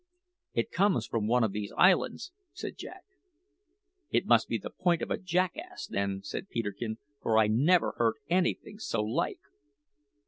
"It 0.55 0.71
comes 0.71 1.05
from 1.05 1.27
one 1.27 1.43
of 1.43 1.51
these 1.51 1.71
islands," 1.77 2.31
said 2.53 2.75
Jack. 2.75 3.03
"It 4.09 4.25
must 4.25 4.47
be 4.47 4.57
the 4.57 4.71
ghost 4.83 5.03
of 5.03 5.11
a 5.11 5.17
jackass, 5.19 5.85
then," 5.85 6.23
said 6.23 6.49
Peterkin, 6.49 6.97
"for 7.21 7.37
I 7.37 7.45
never 7.45 7.91
heard 7.97 8.15
anything 8.27 8.79
so 8.79 9.03
like." 9.03 9.41